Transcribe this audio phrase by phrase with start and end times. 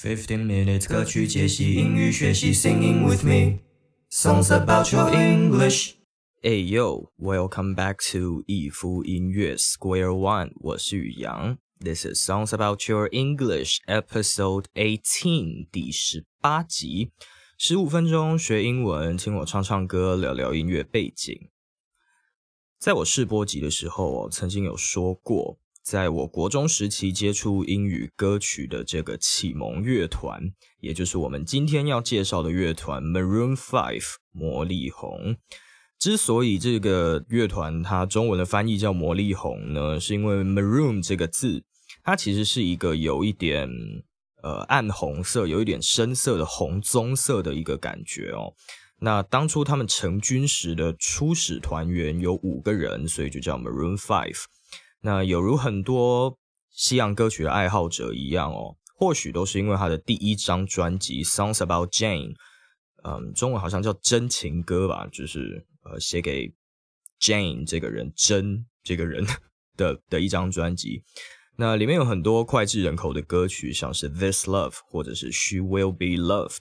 [0.00, 3.58] Fifteen minutes 歌曲解析英语学习，Singing with me
[4.08, 5.94] songs about your English。
[6.40, 11.58] Hey yo, welcome back to 一夫音乐 Square One，我是宇阳。
[11.80, 17.10] This is Songs About Your English Episode Eighteen 第十八集，
[17.58, 21.50] 十五分钟学英文，听我唱唱歌，聊聊音乐背景。
[22.78, 25.58] 在我试播集的时候，我曾经有说过。
[25.88, 35.38] 在我国中时期接触英语歌曲的这个启蒙乐团，也就是我们今天要介绍的乐团 Maroon Five 魔力红。
[35.98, 41.64] 之所以这个乐团它中文的翻译叫魔力红呢，是因为 Maroon 这个字，
[42.04, 43.66] 它其实是一个有一点
[44.42, 48.52] 呃暗红色、有一点深色的红棕色的一个感觉哦。
[49.00, 54.44] 那当初他们成军时的初始团员有五个人，所以就叫 Maroon Five。
[55.00, 56.38] 那有如很多
[56.70, 62.32] 西洋歌曲的爱好者一样哦，或许都是因为他的第一张专辑《Songs About Jane》，
[63.04, 66.52] 嗯，中文好像叫真情歌吧，就是呃写给
[67.20, 69.24] Jane 这个人真这个人
[69.76, 71.04] 的的一张专辑。
[71.56, 76.56] 那里面有很多脍炙人口的歌曲，像是《This Love》或者是《She Will Be Loved》。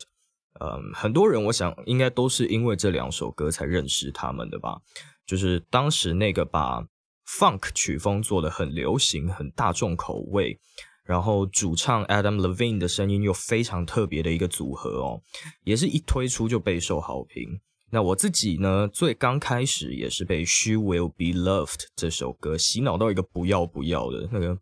[0.59, 4.79] 嗯，很多人我想应该都是因为这两首歌才认识他们的吧，
[5.25, 6.87] 就是当时那个把。
[7.27, 10.57] Funk 曲风做的很流行，很大众口味，
[11.03, 15.21] 然后主唱 Adam Levine 的声音又非常特别的一个组合哦，
[15.65, 17.59] 也是一推出就备受好评。
[17.91, 24.57] 那我自己呢，最刚开始也是被 She Will Be Loved 这首歌洗脑到一个不要不要的那个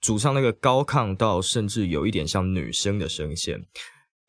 [0.00, 3.66] 主唱那个高亢到甚至有一点像女生的声线，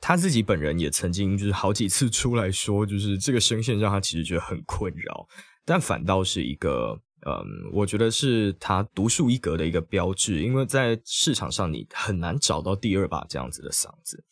[0.02, 5.27] 他自己本人也曾经就是好几次出来说，就是这个声线让他其实觉得很困扰，
[5.65, 7.02] 但反倒是一个。
[7.26, 14.23] 嗯，我觉得是他独树一格的一个标志，因为在市场上你很难找到第二把这样子的嗓子。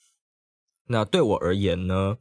[0.87, 2.15] 那对我而言呢，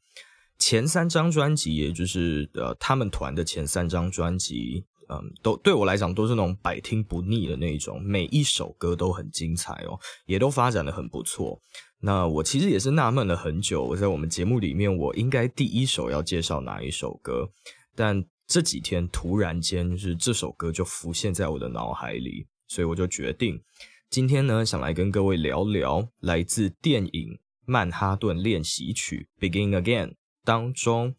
[0.58, 11.60] 前三张专辑，也就是呃他们团的前三张专辑，嗯，都对我来讲都是那种百听不腻的那种，每一首歌都很精彩哦，也都发展的很不错。
[12.00, 17.50] 那我其实也是纳闷了很久，我在我们节目里面，我应该第一首要介绍哪一首歌，
[17.94, 18.24] 但。
[18.46, 23.62] 这几天突然间，就是这首歌就浮现在我的脑海里，所以我就决定
[24.10, 27.32] 今天呢，想来跟各位聊聊来自电影
[27.64, 31.16] 《曼哈顿练习曲》（Begin Again） 当中，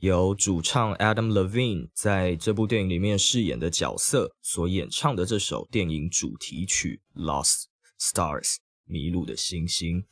[0.00, 7.66] 由主唱 Adam Levine 在这部电影里面饰演的角色所演唱的这首电影主题曲《Lost
[8.00, 8.54] Stars》
[8.84, 10.04] （迷路的星星）。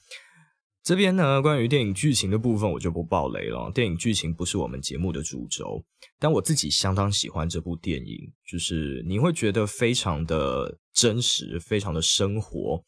[0.83, 3.71] 这边呢，关于电影剧情的部分我就不爆雷了。
[3.73, 5.85] 电影剧情不是我们节目的主轴，
[6.19, 12.85] 但我自己相当喜欢这部电影，就是你会觉得非常的真实，非常的生活，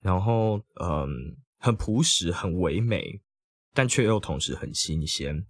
[0.00, 3.20] 然后嗯，很朴实，很唯美，
[3.72, 5.46] 但却又同时很新鲜。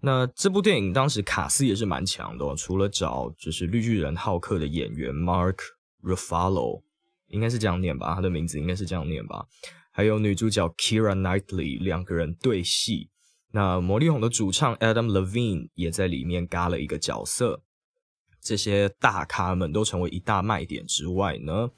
[0.00, 5.58] 那这部电影当时卡斯也是蛮强的，除了找就是绿巨人浩克的演员 Mark
[6.02, 6.82] Ruffalo，
[7.26, 9.44] 应该是这样念吧，他的名字应该是这样念吧。
[9.98, 13.10] 还有女主角 Kira Knightley 两个人对戏，
[13.50, 17.64] 那魔力红的主唱 Adam Levine 也在里面嘎了一个角色。
[18.40, 21.70] 这些大咖们都成为一大卖点之外呢，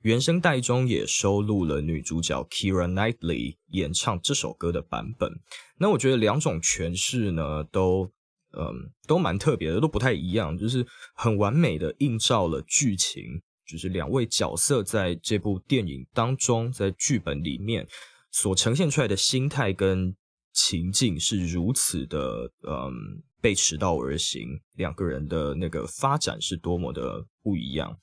[0.00, 5.30] 原声带中也收录了女主角 Kira Knightley 演唱这首歌的版本。
[5.78, 8.10] 那我觉得两种诠释呢，都
[8.54, 10.84] 嗯都蛮特别的，都不太一样，就是
[11.14, 13.40] 很完美的映照了剧情。
[13.68, 17.86] 就是两位角色在这部电影当中，在剧本里面
[18.32, 20.16] 所呈现出来的心态跟
[20.54, 27.96] 情境是如此的，嗯，背驰道而行，两个人的那个发展是多么的不一样。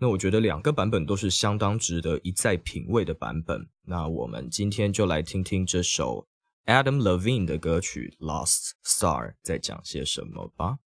[0.00, 3.68] 那我觉得两个版本都是相当值得一再品味的版本。
[3.84, 6.26] 那我们今天就来听听这首
[6.66, 10.78] Adam Levine 的歌曲《Lost Star》在讲些什么吧。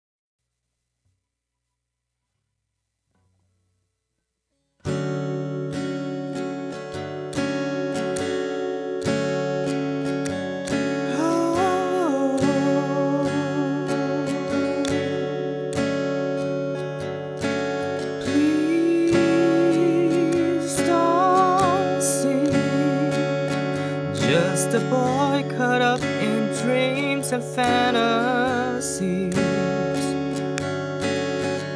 [27.35, 29.35] And fantasies.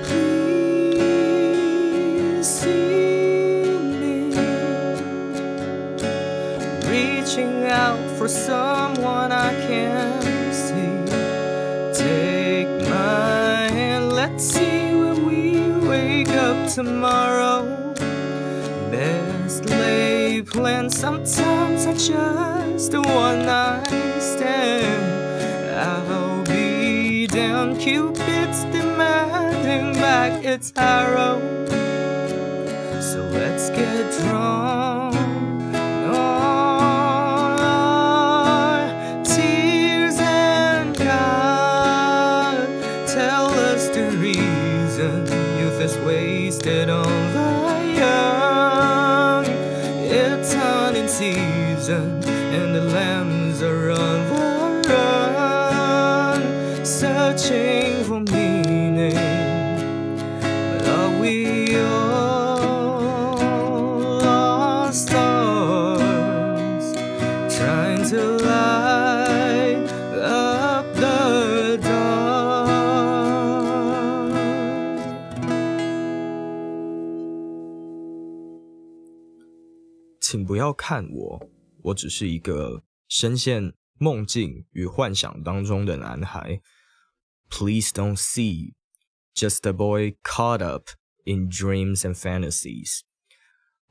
[0.04, 1.18] Please
[2.46, 3.64] see
[4.00, 4.30] me
[6.88, 11.04] reaching out for someone I can't see.
[11.92, 15.42] Take my hand, let's see when we
[15.88, 17.66] wake up tomorrow.
[18.92, 25.07] Best lay plans, sometimes I just one night stand.
[27.78, 31.38] Cupid's demanding back its arrow.
[33.00, 34.97] So let's get drunk
[80.57, 81.49] 要看我，
[81.83, 86.61] 我只是一个深陷梦境与幻想当中的男孩。
[87.49, 88.73] Please don't see,
[89.35, 90.89] just a boy caught up
[91.23, 93.01] in dreams and fantasies.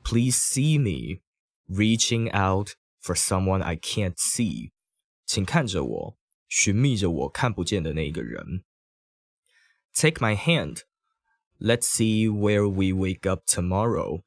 [0.03, 1.21] Please see me
[1.67, 4.71] reaching out for someone I can't see.
[5.25, 6.17] 请看着我，
[6.49, 8.63] 寻觅着我看不见的那个人。
[9.93, 10.81] Take my hand.
[11.59, 14.23] Let's see where we wake up tomorrow.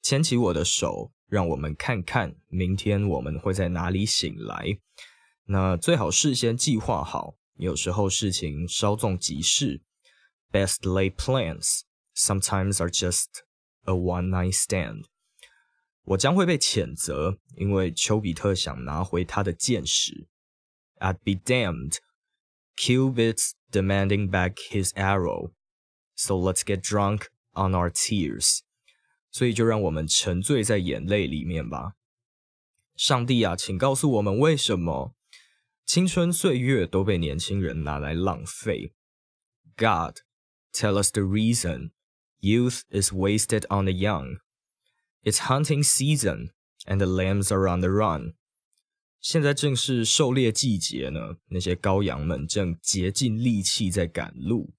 [0.00, 4.78] 牵起我的手， 让我们看看明天我们会在哪里醒来。
[5.44, 9.82] 那最好事先计划好，有时候事情稍纵即逝。
[10.50, 11.80] Best laid plans
[12.16, 13.26] sometimes are just
[13.84, 15.04] a one night stand。
[16.04, 20.26] 我将会被谴责，因为丘比特想拿回他的箭矢。
[21.00, 21.98] I'd be damned.
[22.76, 25.52] Cupid's demanding back his arrow.
[26.16, 28.60] So let's get drunk on our tears.
[29.32, 31.94] 所以就让我们沉醉在眼泪里面吧。
[32.96, 35.14] 上帝啊，请告诉我们为什么
[35.86, 38.92] 青春岁月都被年轻人拿来浪费。
[39.76, 40.16] God,
[40.72, 41.92] tell us the reason
[42.40, 44.38] youth is wasted on the young.
[45.22, 46.50] It's hunting season,
[46.86, 48.34] and the lambs are on the run.
[49.20, 54.72] 现在正是狩猎季节呢，那些羔羊们正竭尽力气在赶路，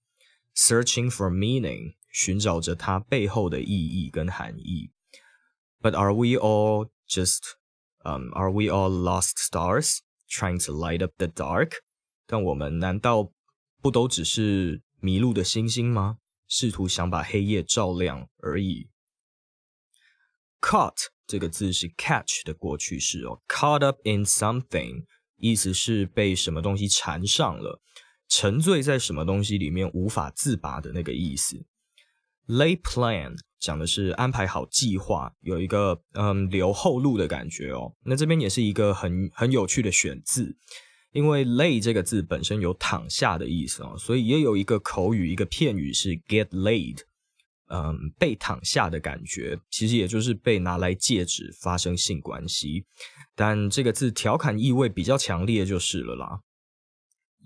[0.56, 4.93] searching for meaning， 寻找着它背后的意义跟含义。
[5.83, 7.41] But are we all just,
[8.05, 9.99] um, are we all lost stars
[10.31, 11.73] trying to light up the dark？
[12.27, 13.33] 但我们难道
[13.83, 16.19] 不都只是迷路的星星吗？
[16.47, 18.89] 试图想把黑夜照亮而已。
[20.61, 25.05] Caught 这个字是 catch 的过去式哦，caught up in something
[25.37, 27.83] 意思是被什么东西缠上了，
[28.29, 31.67] 沉醉在什么东西里面无法自拔的那个意思。
[32.47, 37.95] Lay plan 讲的是安排好计划，有一个嗯留后路的感觉哦。
[38.05, 40.57] 那这边也是一个很很有趣的选字，
[41.13, 46.99] 因为 lay 这个字本身有躺下的意思哦，所以也有一个口语一个片语是 get laid。
[47.69, 52.85] 嗯，被躺下的感觉，其实也就是被拿来戒指发生性关系，
[53.35, 56.41] 但这个字调侃意味比较强烈就是了啦，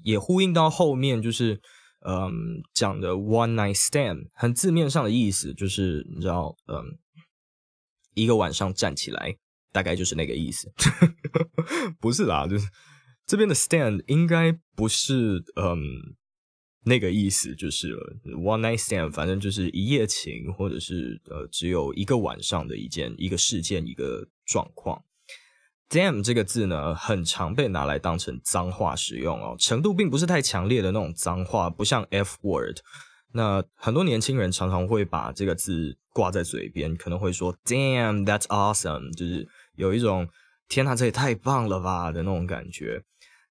[0.03, 1.61] 也呼应到后面就是
[2.01, 6.99] 嗯讲的 one night stand，很字面上的意思就是你知道，嗯，
[8.15, 9.37] 一个晚上站起来，
[9.73, 10.73] 大概就是那个意思，
[12.01, 12.67] 不是啦，就是
[13.27, 16.17] 这边的 stand 应该不是嗯。
[16.85, 17.95] 那个意思就是
[18.25, 25.05] ，one night stand，反正就是一夜情，或者是呃只有一个晚上的一件一个事件一个状况。
[25.91, 32.79] Damn 这个字呢，很常被拿来当成脏话使用哦，程度并不是太强烈的那种脏话，不像 F word。
[33.33, 40.29] 那很多年轻人常常会把这个字挂在嘴边，可能会说 Damn that's awesome，就是有一种
[40.69, 43.03] 天哪，这也太棒了吧的那种感觉。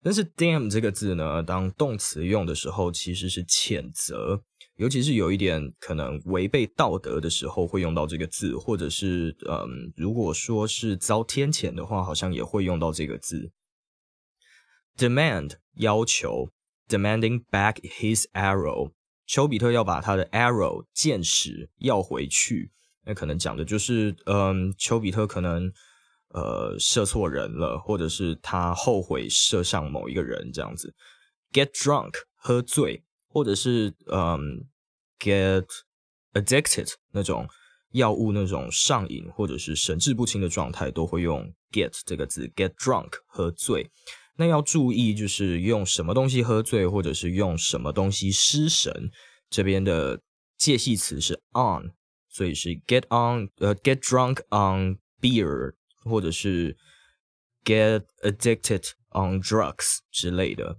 [0.04, 4.42] 但是 damn 这个字呢，当动词用的时候，其实是谴责，
[4.78, 13.52] 尤其是有一点可能违背道德的时候，会用到这个字，或者是嗯，如果说是遭天谴的话，好像也会用到这个字。
[14.98, 16.50] demand 要求
[16.88, 18.92] ，demanding back his arrow，
[19.26, 22.72] 丘比特要把他的 arrow 箭矢要回去，
[23.06, 25.72] 那可能讲的就是嗯，丘比特可能。
[26.32, 30.94] 呃，射错人了，或者是他后悔射向某一个人这样子。
[31.54, 34.66] Get drunk，喝醉，或者是嗯
[35.20, 35.66] ，get
[36.34, 37.48] addicted 那种
[37.92, 42.48] 药物那种上瘾或者是神志不清的状态，都会用 get 这个字。
[42.56, 43.92] Get drunk，喝醉。
[44.38, 49.10] 那要注意，就是用什么东西喝醉，或者是用什么东西失神。
[49.50, 50.22] 这边的
[50.58, 51.94] 介系词是 on，
[52.30, 55.74] 所以是 get on，呃，get drunk on beer。
[56.04, 56.78] 或者是
[57.66, 60.78] get addicted on drugs 之类的。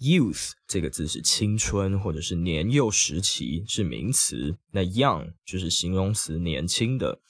[0.00, 4.56] Youth 这个字是青春或者是年幼时期，是名词。
[4.70, 7.20] 那 young 就是形容词，年轻的。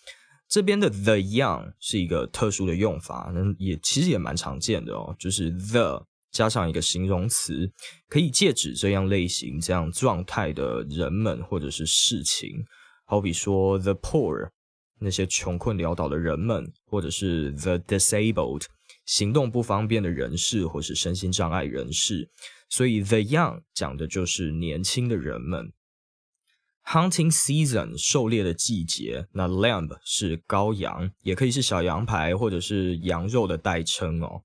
[0.49, 7.71] 这边的 the young 是一个特殊的用法，那也其实也蛮常见的哦，就是 the 加上一个形容词，
[8.09, 12.65] 可以借指这样类型、这样状态的人们或者是事情。
[13.05, 14.51] 好比说 the poor
[15.01, 18.65] 那些穷困潦倒的人们，或者是 the disabled
[19.09, 22.29] 行动不方便的人士或是身心障碍人士。
[22.69, 25.73] 所以，the young 讲的就是年轻的人们。
[26.85, 34.43] Hunting season 狩猎的季节，那 lamb 是羔羊，也可以是小羊排或者是羊肉的代称哦。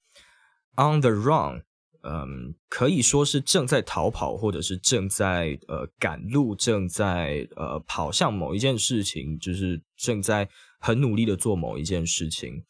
[0.77, 1.63] On the run，
[2.03, 10.47] 嗯，可以说是正在逃跑，或者是正在呃赶路，正在呃跑向某一件事情，就是正在
[10.79, 12.63] 很努力的做某一件事情。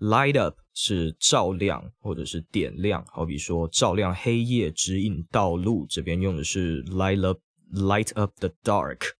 [0.00, 5.86] Light up 是照亮或者是点亮，好比说照亮黑夜，指引道路。
[5.86, 9.12] 这边用的是 light up，light up the dark。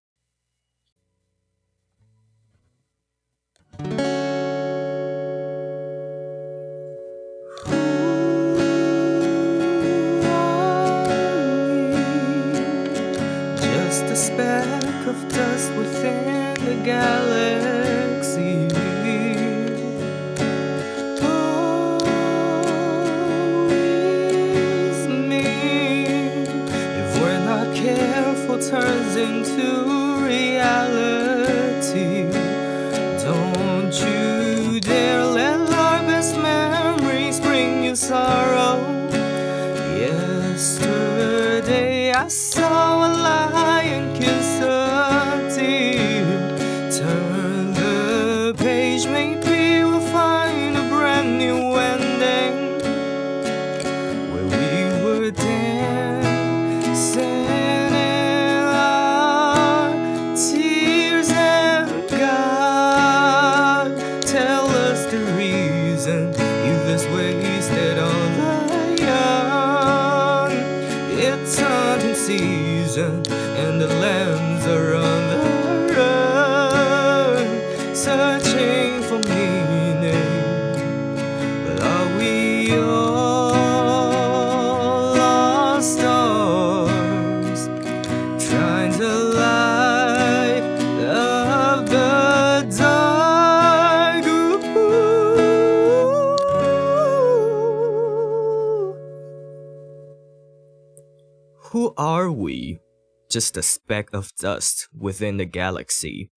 [103.30, 106.30] Just a speck of dust within the galaxy.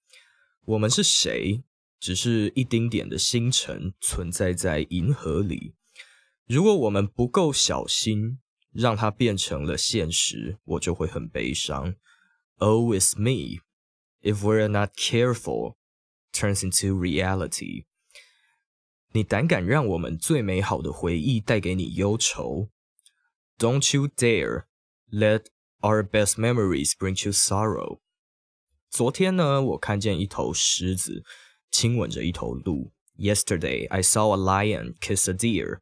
[0.66, 1.64] 我们是谁？
[2.00, 5.76] 只是一丁点的星辰存在在银河里。
[6.48, 8.40] 如果我们不够小心，
[8.72, 11.96] 让它变成了现实，我就会很悲伤。
[12.58, 13.62] Oh, it's me.
[14.22, 15.76] If we're not careful,
[16.34, 17.86] turns into reality.
[19.12, 22.70] 你胆敢让我们最美好的回忆带给你忧愁？
[23.58, 24.66] Don't you dare
[25.12, 25.46] let
[25.84, 28.00] our best memories bring you sorrow。
[28.90, 31.24] 昨天呢，我看见一头狮子
[31.72, 32.92] 亲吻着一头鹿。
[33.18, 35.80] Yesterday, I saw a lion kiss a deer。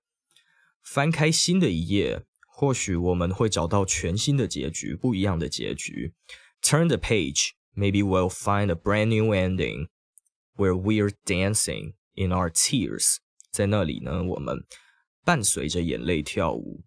[0.83, 6.13] 翻开新的一页，或许我们会找到全新的结局，不一样的结局。
[6.61, 9.89] Turn the page, maybe we'll find a brand new ending
[10.55, 13.17] where we're dancing in our tears。
[13.51, 14.65] 在那里呢，我们
[15.23, 16.83] 伴随着眼泪跳舞。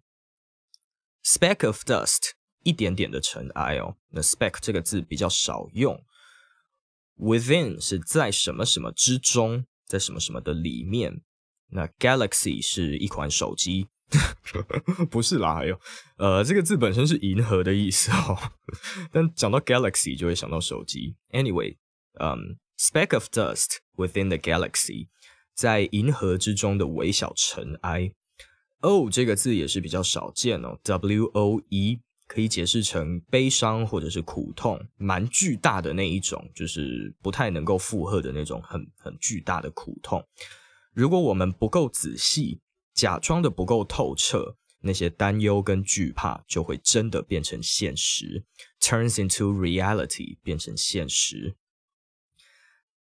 [1.23, 2.31] Speck of dust，
[2.66, 3.96] 一点点的尘埃哦。
[4.10, 6.02] 那 spec 这个字比较少用。
[7.16, 11.22] Within 是在什么什么之中，在什么什么的里面。
[11.70, 13.88] 那 Galaxy 是一款手机，
[15.10, 15.54] 不是啦。
[15.54, 15.80] 还有，
[16.18, 18.36] 呃，这个字本身是银河的意思哦。
[19.10, 21.16] 但讲到 Galaxy 就会想到手机。
[21.30, 21.76] Anyway，
[22.20, 25.08] 嗯，speck of dust within the galaxy，
[25.54, 28.12] 在银河之中的微小尘埃。
[28.80, 40.22] O 这个字也是比较少见哦，W O E 可以解释成悲伤或者是苦痛，蛮巨大的那一种，就是不太能够负荷的那种很很巨大的苦痛。
[40.92, 42.60] 如果我们不够仔细，
[42.94, 48.44] 假装的不够透彻，那些担忧跟惧怕就会真的变成现实
[48.80, 51.56] ，turns into reality，变成现实。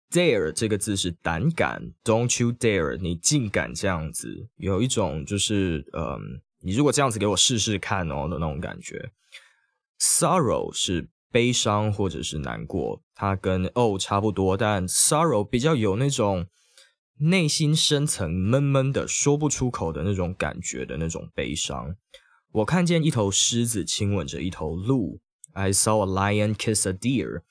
[0.09, 2.97] Dare 这个字是胆敢，Don't you dare！
[2.97, 9.11] 你竟敢这样子，有一种就是，嗯，你如果这样子给我试试看哦的那种感觉。
[9.99, 16.47] Sorrow 是悲伤或者是难过，它跟 O 差不多，但 sorrow 比较有那种
[17.19, 21.95] 内心深层闷闷的说不出口的那种感觉的那种悲伤。
[22.51, 25.21] 我看见一头狮子亲吻着一头鹿
[25.53, 27.41] ，I saw a lion kiss a deer。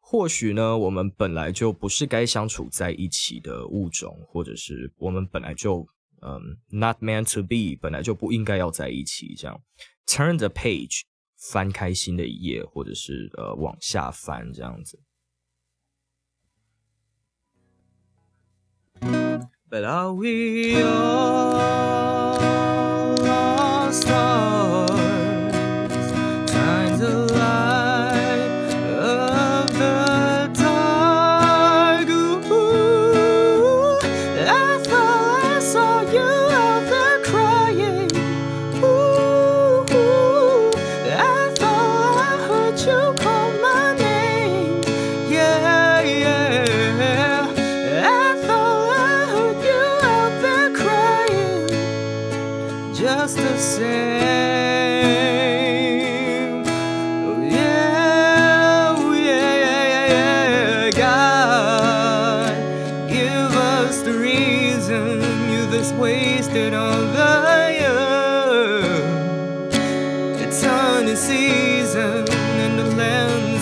[0.00, 5.86] 或许呢，我们本来就不是该相处在一起的物种，或者是我们本来就
[6.21, 9.35] 嗯，not meant to be，本来就不应该要在一起。
[9.35, 9.61] 这样，
[10.07, 11.01] turn the page，
[11.37, 14.99] 翻开新的一页，或者是呃往下翻这样子。
[19.69, 22.37] But are we all
[23.17, 24.07] lost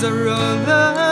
[0.00, 1.07] Lands are on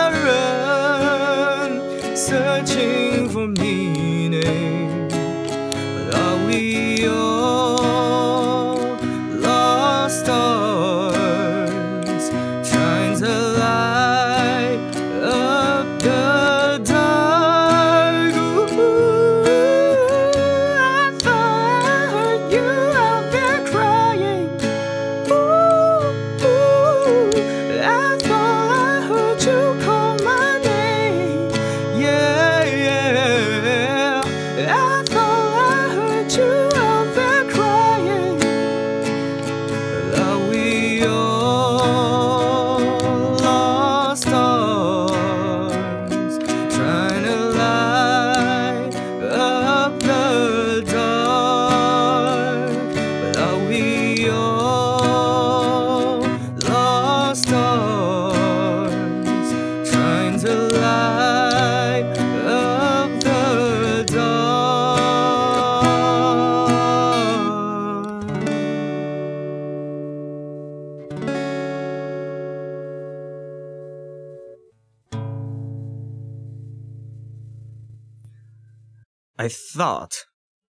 [79.36, 80.26] I thought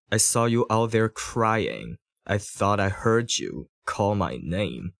[0.09, 1.97] I saw you out there crying.
[2.23, 4.93] I thought I heard you call my name.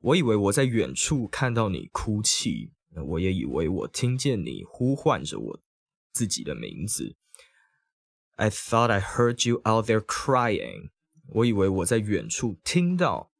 [0.00, 5.60] 我以为我在远处看到你哭泣，我也以为我听见你呼唤着我
[6.12, 7.16] 自己的名字。
[8.36, 10.90] I thought I heard you out there crying.
[11.26, 13.32] 我以为我在远处听到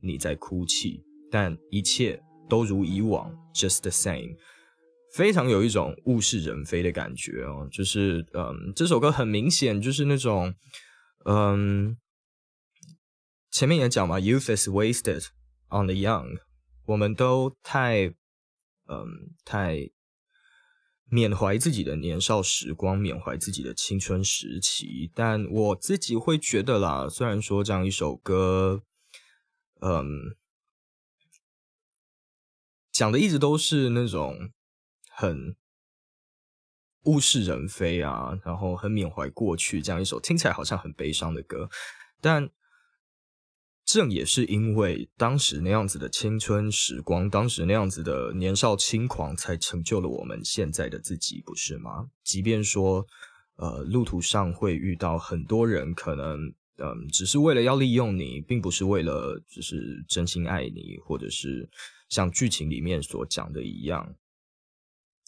[0.00, 4.36] 你在哭泣，但一切都如以往，just the same。
[5.15, 10.53] 非常有一种物是人非的感觉哦，就是嗯，这首歌很明显就是那种
[11.23, 11.97] 嗯，
[13.49, 15.27] 前面也讲嘛，youth is wasted
[15.69, 16.41] on the young，
[16.87, 18.07] 我们都太
[18.87, 19.89] 嗯太
[21.05, 28.83] 缅怀自己的年少时光，缅怀自己的青春时期，但我自己会觉得啦，虽然说这样一首歌，
[29.79, 30.35] 嗯，
[32.91, 34.51] 讲的一直都是那种。
[35.15, 35.55] 很
[37.05, 41.69] 物是人非啊，然后很缅怀过去，这样一首听起来好像很悲伤的歌，
[42.19, 42.49] 但
[43.85, 52.09] 正也是因为当时那样子的青春时光，当时那样子的年少轻狂，才成就了我们现在的自己，不是吗？
[52.23, 53.05] 即便说，
[53.57, 61.69] 呃，路途上会遇到很多人，可能嗯，只是为了要利用你，并不是为了就是真心爱你，或者是
[62.09, 64.15] 像剧情里面所讲的一样。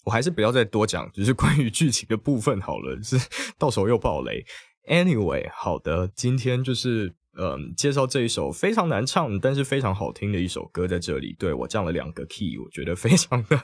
[0.07, 3.17] 我还是不要再多讲，只是关于剧情的部分好了，是
[3.59, 4.41] 到时候又爆雷。
[4.87, 11.35] Anyway，好的，今天就是嗯，介绍这一首非常难唱，但是非常好听的一首歌在这里。
[11.37, 13.61] 对我降了两个 key，我觉得非常的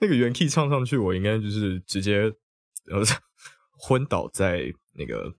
[0.00, 2.22] 那个原 key 唱上去，我应该就是直接
[2.90, 3.00] 呃
[3.78, 5.32] 昏倒在那个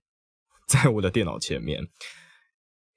[0.66, 1.86] 在我的电脑前面。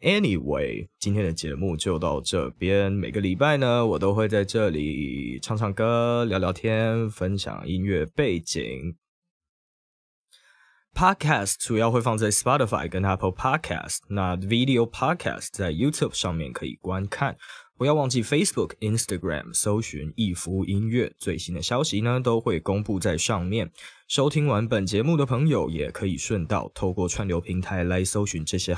[0.02, 2.92] Anyway，今天的节目就到这边。
[2.92, 8.96] 每个礼拜呢，我都会在这里唱唱歌、聊聊天、分享音乐背景。
[10.94, 17.36] Podcast 主要会放在 Spotify 跟 Apple Podcast，那 Video Podcast 在 YouTube 上面可以观看。
[17.76, 23.72] 不要忘记 Facebook、Instagram 搜寻“一福音乐”，最新的消息呢都会公布在上面。
[24.08, 28.76] 收听完本节目的朋友，也可以顺道透过串流平台来搜寻这些好